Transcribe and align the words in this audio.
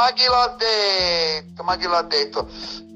ma 0.00 0.12
chi 0.12 0.24
l'ha 0.24 0.54
detto? 0.56 1.62
Ma 1.62 1.76
chi 1.76 1.86
l'ha 1.86 2.02
detto? 2.02 2.48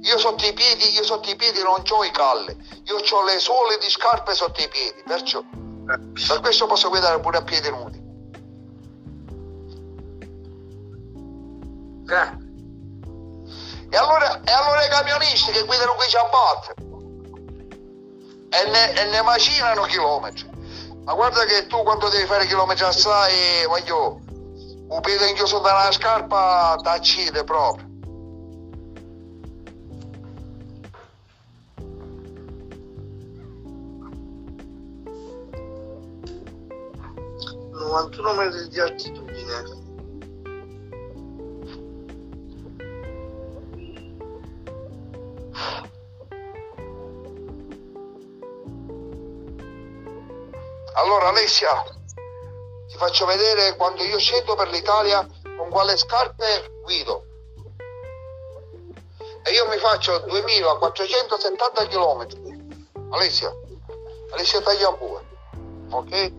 Io 0.02 0.18
sotto 0.18 0.46
i 0.46 0.52
piedi, 0.52 0.94
io 0.94 1.02
sotto 1.02 1.30
i 1.30 1.36
piedi 1.36 1.62
non 1.62 1.82
ho 1.86 2.04
i 2.04 2.10
calli, 2.10 2.56
io 2.84 2.96
ho 2.96 3.24
le 3.24 3.38
suole 3.38 3.78
di 3.78 3.88
scarpe 3.88 4.34
sotto 4.34 4.60
i 4.62 4.68
piedi, 4.68 5.02
perciò 5.04 5.42
per 5.84 6.40
questo 6.40 6.66
posso 6.66 6.88
guidare 6.88 7.20
pure 7.20 7.38
a 7.38 7.42
piedi 7.42 7.70
nudi. 7.70 8.02
Eh, 12.06 12.42
E 13.90 13.96
allora, 13.96 14.40
e 14.42 14.50
allora 14.50 14.84
i 14.84 14.88
camionisti 14.88 15.52
che 15.52 15.64
guidano 15.64 15.94
quei 15.94 16.08
ciabatte 16.08 16.74
e 18.50 18.70
ne, 18.70 18.92
e 18.92 19.04
ne 19.04 19.22
macinano 19.22 19.82
chilometri. 19.82 20.50
Ma 21.04 21.14
guarda 21.14 21.44
che 21.44 21.66
tu 21.66 21.82
quando 21.82 22.08
devi 22.08 22.26
fare 22.26 22.46
chilometri 22.46 22.84
assai, 22.84 23.64
voglio, 23.66 24.20
un 24.88 25.00
piede 25.00 25.28
inchiuso 25.28 25.58
da 25.60 25.72
una 25.72 25.92
scarpa 25.92 26.76
ti 26.82 26.88
accide 26.88 27.44
proprio. 27.44 27.92
91 37.94 38.34
metri 38.34 38.68
di 38.68 38.80
altitudine. 38.80 39.82
Allora 50.94 51.28
Alessia, 51.28 51.68
ti 52.94 53.00
faccio 53.00 53.26
vedere 53.26 53.74
quando 53.74 54.04
io 54.04 54.20
scendo 54.20 54.54
per 54.54 54.68
l'Italia 54.68 55.26
con 55.56 55.68
quale 55.68 55.96
scarpe 55.96 56.80
guido. 56.84 57.24
E 59.42 59.50
io 59.50 59.68
mi 59.68 59.76
faccio 59.78 60.20
2470 60.20 61.86
km. 61.88 62.26
Alessia, 63.10 63.52
Alessia 64.30 64.60
taglia 64.60 64.92
pure. 64.92 65.24
Ok? 65.90 66.32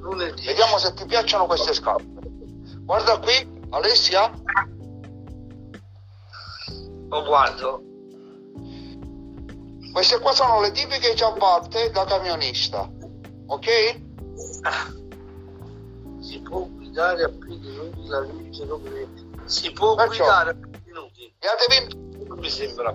Lunedì. 0.00 0.44
Vediamo 0.44 0.76
se 0.76 0.92
ti 0.92 1.06
piacciono 1.06 1.46
queste 1.46 1.72
scarpe. 1.72 2.20
Guarda 2.80 3.18
qui, 3.18 3.62
Alessia, 3.70 4.30
Lo 7.08 7.22
guardo. 7.24 7.93
Queste 9.94 10.18
qua 10.18 10.32
sono 10.32 10.60
le 10.60 10.72
tipiche 10.72 11.14
ciabatte 11.14 11.90
da 11.90 12.04
camionista. 12.04 12.90
Ok? 13.46 14.00
Si 16.24 16.40
può 16.40 16.60
guidare 16.60 17.22
a 17.24 17.28
piedi 17.28 17.70
nudi 17.76 18.06
la 18.08 18.20
luce 18.20 18.64
dopo 18.66 18.88
Si 19.44 19.70
può 19.72 19.94
Perciò- 19.94 20.24
guidare 20.24 20.50
a. 20.50 20.56
E 21.38 21.46
adevi- 21.46 22.24
Non 22.26 22.38
mi 22.38 22.48
sembra. 22.48 22.90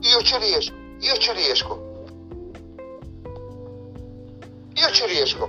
Io 0.00 0.22
ci 0.22 0.36
riesco, 0.38 0.74
io 0.98 1.14
ci 1.18 1.32
riesco. 1.32 1.90
Io 4.74 4.90
ci 4.90 5.06
riesco. 5.06 5.46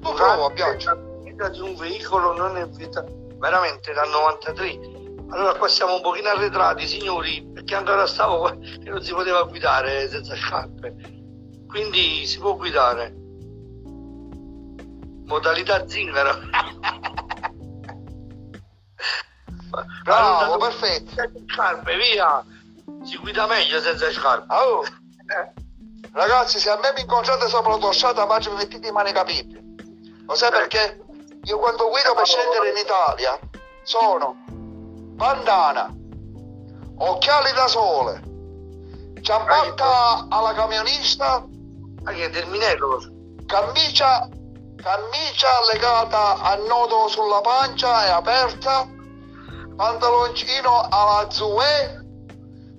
Tu 0.00 0.12
prova, 0.12 0.50
piace. 0.50 0.86
La 0.86 0.94
guida 0.94 1.48
di 1.48 1.60
un 1.60 1.74
veicolo 1.76 2.34
non 2.34 2.56
è 2.58 2.68
vietata. 2.68 3.10
Veramente 3.38 3.92
dal 3.94 4.10
93. 4.10 4.93
Allora 5.34 5.54
qua 5.56 5.66
siamo 5.66 5.96
un 5.96 6.00
pochino 6.00 6.28
arretrati, 6.28 6.86
signori, 6.86 7.44
perché 7.52 7.74
ancora 7.74 8.06
stavo 8.06 8.50
e 8.52 8.84
non 8.84 9.02
si 9.02 9.12
poteva 9.12 9.42
guidare 9.42 10.08
senza 10.08 10.36
scarpe. 10.36 10.94
Quindi 11.66 12.24
si 12.24 12.38
può 12.38 12.54
guidare. 12.54 13.12
Modalità 15.26 15.88
zingaro. 15.88 16.38
Bravo, 20.04 20.56
perfetto. 20.58 21.10
Senza 21.16 21.40
scarpe, 21.52 21.96
via! 21.96 22.44
Si 23.02 23.16
guida 23.16 23.48
meglio 23.48 23.80
senza 23.80 24.12
scarpe. 24.12 24.54
Oh, 24.54 24.84
Eh, 24.84 25.52
ragazzi, 26.12 26.60
se 26.60 26.70
a 26.70 26.76
me 26.76 26.92
mi 26.94 27.00
incontrate 27.00 27.48
sopra 27.48 27.70
l'autostrada, 27.70 28.24
faccio 28.28 28.52
mi 28.52 28.58
mettete 28.58 28.86
i 28.86 28.92
mani 28.92 29.10
capite. 29.10 29.60
Lo 30.26 30.34
sai 30.36 30.50
perché? 30.52 31.02
Io 31.42 31.58
quando 31.58 31.88
guido 31.88 32.14
per 32.14 32.24
scendere 32.24 32.70
in 32.70 32.76
Italia 32.76 33.36
sono 33.82 34.43
bandana, 35.14 35.94
occhiali 36.98 37.52
da 37.52 37.66
sole, 37.68 38.22
ciabatta 39.20 40.26
alla 40.28 40.52
camionista, 40.52 41.46
Ma 42.02 42.12
che 42.12 42.26
è 42.26 42.30
del 42.30 42.46
Minello? 42.48 43.00
camicia, 43.46 44.28
camicia 44.76 45.48
legata 45.72 46.40
a 46.42 46.54
nodo 46.56 47.08
sulla 47.08 47.40
pancia 47.40 48.06
e 48.06 48.10
aperta, 48.10 48.86
pantaloncino 49.76 50.86
alla 50.90 51.30
Zue. 51.30 52.02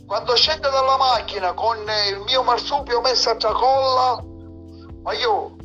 Quando 0.05 0.35
scendo 0.35 0.69
dalla 0.69 0.97
macchina 0.97 1.53
con 1.53 1.77
il 1.79 2.19
mio 2.25 2.43
marsupio 2.43 3.01
messo 3.01 3.31
a 3.31 3.35
tracolla, 3.35 4.23
ma 5.01 5.13
io 5.13 5.55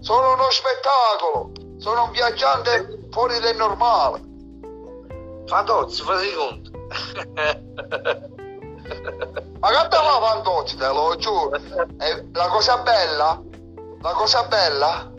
sono 0.00 0.32
uno 0.32 0.50
spettacolo, 0.50 1.52
sono 1.78 2.04
un 2.04 2.10
viaggiante 2.10 3.06
fuori 3.10 3.38
del 3.38 3.56
normale. 3.56 4.20
Fantozzi, 5.46 6.02
fai 6.02 6.32
conto. 6.32 6.70
Ma 9.60 9.70
bella 9.70 10.20
fantozzi, 10.20 10.76
te 10.76 10.86
lo 10.86 11.16
giuro. 11.16 11.54
E 11.54 12.28
la 12.32 12.48
cosa 12.48 12.78
bella, 12.78 13.40
la 14.00 14.12
cosa 14.12 14.44
bella, 14.44 15.10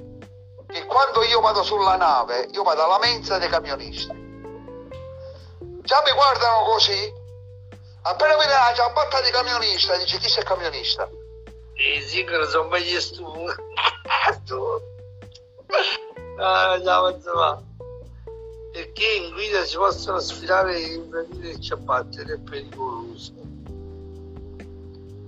che 0.67 0.85
quando 0.85 1.23
io 1.23 1.39
vado 1.41 1.63
sulla 1.63 1.95
nave, 1.95 2.47
io 2.51 2.63
vado 2.63 2.83
alla 2.83 2.99
mensa 2.99 3.37
dei 3.37 3.49
camionisti. 3.49 4.25
Già 5.81 6.01
mi 6.05 6.11
guardano 6.11 6.63
così, 6.65 7.13
appena 8.03 8.35
vede 8.35 8.51
la 8.51 8.73
ciabatta 8.75 9.21
di 9.21 9.31
camionista, 9.31 9.95
dice 9.97 10.17
chi 10.17 10.29
sei 10.29 10.43
camionista? 10.43 11.09
I 11.73 12.01
zingari 12.01 12.45
sono 12.47 12.67
meglio 12.69 12.99
stu. 12.99 13.25
Stu. 14.43 14.81
Ah, 16.39 16.79
ciao, 16.83 17.09
insomma. 17.09 17.61
Perché 18.77 19.05
in 19.23 19.33
guida 19.33 19.65
si 19.65 19.75
possono 19.75 20.19
sfilare 20.19 20.77
e 20.77 20.93
impedire 20.93 21.49
il 21.49 21.59
ciabatte 21.59 22.21
ed 22.21 22.29
è 22.29 22.37
pericoloso. 22.37 23.33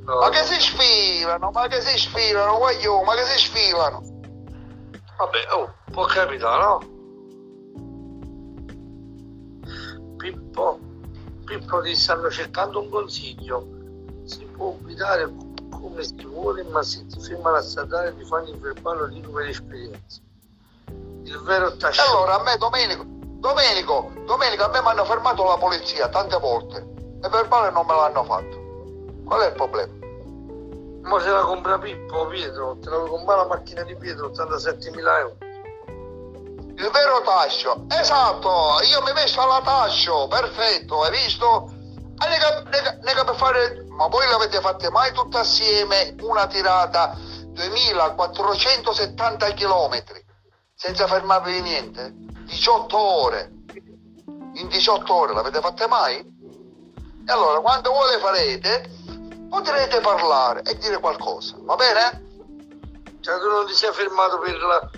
No, 0.03 0.19
Ma 0.19 0.29
che 0.29 0.43
si 0.43 0.61
sfilano, 0.61 1.49
ma 1.49 1.67
che 1.67 1.81
si 1.81 1.97
sfilano, 1.97 2.59
voglio, 2.59 3.01
ma 3.01 3.15
che 3.15 3.25
si 3.25 3.39
sfilano? 3.39 4.03
Vabbè, 5.17 5.39
oh, 5.55 5.73
può 5.91 6.05
capitare, 6.05 6.63
no? 6.63 6.77
Pippo, 10.17 10.79
Pippo 11.45 11.81
ti 11.81 11.95
stanno 11.95 12.29
cercando 12.29 12.81
un 12.81 12.89
consiglio. 12.89 13.67
Si 14.25 14.45
può 14.45 14.77
guidare 14.79 15.27
come 15.71 16.03
si 16.03 16.23
vuole, 16.23 16.61
ma 16.65 16.83
se 16.83 17.03
ti 17.07 17.19
fermano 17.19 17.55
a 17.55 17.61
stradale 17.61 18.15
ti 18.15 18.23
fanno 18.25 18.49
il 18.49 18.59
verbale 18.59 19.07
libro 19.07 19.31
per 19.31 19.47
esperienza. 19.47 20.21
Il 21.23 21.39
vero 21.39 21.75
tascio. 21.77 22.03
allora 22.03 22.39
a 22.39 22.43
me 22.43 22.55
Domenico, 22.57 23.17
Domenico, 23.39 24.11
Domenico, 24.25 24.66
a 24.66 24.67
me 24.67 24.81
mi 24.81 24.88
hanno 24.88 25.05
fermato 25.05 25.45
la 25.45 25.57
polizia 25.57 26.09
tante 26.09 26.38
volte 26.38 26.85
e 27.22 27.29
per 27.29 27.47
male 27.47 27.72
non 27.72 27.85
me 27.85 27.95
l'hanno 27.95 28.23
fatto. 28.25 28.57
Qual 29.25 29.39
è 29.39 29.47
il 29.47 29.53
problema? 29.53 29.94
Ma 31.03 31.22
se 31.22 31.29
la 31.29 31.41
compra 31.41 31.79
Pippo 31.79 32.27
Pietro, 32.27 32.77
te 32.81 32.89
la 32.89 32.97
vuoi 32.97 33.09
comprare 33.09 33.39
la 33.39 33.47
macchina 33.47 33.83
di 33.83 33.95
Pietro 33.95 34.27
87.000 34.27 35.19
euro. 35.19 35.38
Il 36.75 36.89
vero 36.91 37.22
tascio, 37.22 37.85
esatto, 37.88 38.81
io 38.83 39.01
mi 39.03 39.13
messo 39.13 39.39
alla 39.39 39.61
tascio, 39.63 40.27
perfetto, 40.27 41.03
hai 41.03 41.11
visto? 41.11 41.71
E 42.21 42.27
nega, 43.01 43.23
per 43.23 43.35
fare, 43.35 43.85
ma 43.88 44.07
voi 44.07 44.27
l'avete 44.27 44.59
fatte 44.59 44.89
mai 44.89 45.13
tutte 45.13 45.38
assieme 45.38 46.13
una 46.19 46.45
tirata 46.47 47.15
2470 47.53 49.53
km 49.53 50.03
senza 50.75 51.07
fermarvi 51.07 51.62
niente? 51.62 52.13
18 52.50 52.98
ore, 52.98 53.51
in 54.54 54.68
18 54.68 55.13
ore 55.13 55.34
l'avete 55.34 55.60
fatte 55.60 55.88
mai? 55.88 56.18
E 56.18 57.31
allora 57.31 57.60
quando 57.60 57.92
voi 57.92 58.12
le 58.12 58.19
farete 58.19 58.90
potrete 59.50 60.00
parlare 60.01 60.62
e 60.63 60.75
dire 60.78 61.00
qualcosa, 61.00 61.56
va 61.60 61.75
bene? 61.75 62.28
Cioè 63.22 63.38
tu 63.40 63.50
non 63.50 63.66
ti 63.68 63.74
sei 63.74 63.92
fermato 63.94 64.40
per, 64.40 64.57
la- 64.62 64.90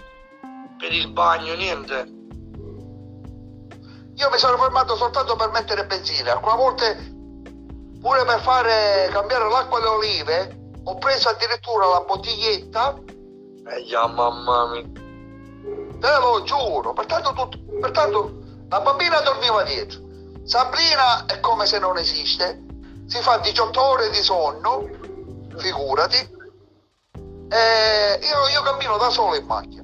per 0.78 0.92
il 0.94 1.12
bagno, 1.12 1.54
niente? 1.56 2.20
Io 4.16 4.30
mi 4.30 4.38
sono 4.38 4.58
fermato 4.58 4.96
soltanto 4.96 5.36
per 5.36 5.50
mettere 5.52 5.86
benzina, 5.86 6.34
alcune 6.34 6.56
volte 6.56 7.14
pure 8.00 8.24
per 8.26 8.40
fare 8.42 9.10
cambiare 9.12 9.50
l'acqua 9.50 9.78
alle 9.80 9.88
olive, 9.88 10.60
ho 10.84 10.96
preso 10.98 11.30
addirittura 11.30 11.88
la 11.88 12.02
bottiglietta, 12.02 12.96
Eh 13.68 13.86
già, 13.86 14.08
mamma 14.08 14.68
mia. 14.68 14.90
Te 16.02 16.20
lo 16.20 16.42
giuro, 16.44 16.94
pertanto, 16.94 17.32
tut- 17.34 17.80
pertanto 17.80 18.40
la 18.68 18.82
bambina 18.82 19.22
dormiva 19.22 19.64
dietro. 19.64 20.00
Sabrina 20.44 21.26
è 21.28 21.40
come 21.40 21.68
se 21.68 21.78
non 21.78 21.98
esiste, 21.98 22.64
si 23.06 23.22
fa 23.22 23.38
18 23.38 23.82
ore 23.82 24.10
di 24.10 24.22
sonno, 24.22 24.90
figurati, 25.56 26.40
Eh, 27.54 28.20
io, 28.24 28.48
io 28.48 28.62
cammino 28.62 28.96
da 28.98 29.10
solo 29.10 29.36
in 29.36 29.46
macchina. 29.46 29.84